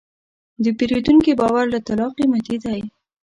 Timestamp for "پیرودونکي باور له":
0.77-1.79